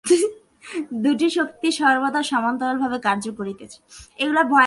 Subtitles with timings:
[1.03, 3.79] দুইটি শক্তি সর্বদা সমান্তরালভাবে কার্য করিতেছে।